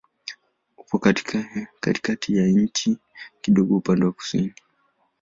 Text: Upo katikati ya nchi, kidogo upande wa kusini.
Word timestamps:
Upo 0.77 0.99
katikati 1.79 2.37
ya 2.37 2.47
nchi, 2.47 2.97
kidogo 3.41 3.77
upande 3.77 4.05
wa 4.05 4.11
kusini. 4.11 4.53